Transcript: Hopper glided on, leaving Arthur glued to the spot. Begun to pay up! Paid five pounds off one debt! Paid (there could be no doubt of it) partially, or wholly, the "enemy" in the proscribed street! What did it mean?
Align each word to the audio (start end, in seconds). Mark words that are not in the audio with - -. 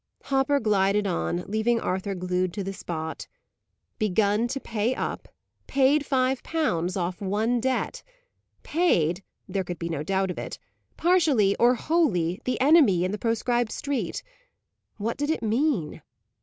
Hopper 0.23 0.59
glided 0.59 1.05
on, 1.05 1.43
leaving 1.47 1.79
Arthur 1.79 2.15
glued 2.15 2.53
to 2.53 2.63
the 2.63 2.73
spot. 2.73 3.27
Begun 3.99 4.47
to 4.47 4.59
pay 4.59 4.95
up! 4.95 5.27
Paid 5.67 6.07
five 6.07 6.41
pounds 6.41 6.97
off 6.97 7.21
one 7.21 7.59
debt! 7.61 8.01
Paid 8.63 9.21
(there 9.47 9.63
could 9.63 9.77
be 9.77 9.89
no 9.89 10.01
doubt 10.01 10.31
of 10.31 10.39
it) 10.39 10.57
partially, 10.97 11.55
or 11.57 11.75
wholly, 11.75 12.41
the 12.45 12.59
"enemy" 12.59 13.03
in 13.05 13.11
the 13.11 13.19
proscribed 13.19 13.71
street! 13.71 14.23
What 14.97 15.17
did 15.17 15.29
it 15.29 15.43
mean? 15.43 16.01